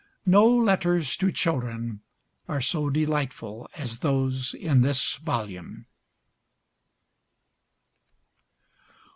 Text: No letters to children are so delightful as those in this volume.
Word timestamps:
No 0.25 0.47
letters 0.49 1.15
to 1.17 1.31
children 1.31 2.01
are 2.47 2.59
so 2.59 2.89
delightful 2.89 3.69
as 3.75 3.99
those 3.99 4.55
in 4.55 4.81
this 4.81 5.17
volume. 5.17 5.85